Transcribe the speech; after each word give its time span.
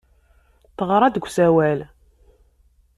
Teɣra-d 0.77 1.13
deg 1.15 1.25
usawal. 1.27 1.79